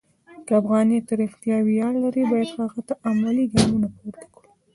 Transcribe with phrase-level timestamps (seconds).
[0.45, 4.49] که افغانیت رښتیا ویاړ لري، باید هغه ته عملي ګامونه پورته کړو.